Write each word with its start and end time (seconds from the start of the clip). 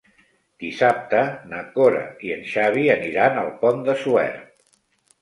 Dissabte 0.63 1.19
na 1.51 1.59
Cora 1.77 2.03
i 2.31 2.35
en 2.39 2.43
Xavi 2.57 2.89
aniran 2.97 3.41
al 3.47 3.55
Pont 3.63 3.89
de 3.91 4.01
Suert. 4.05 4.53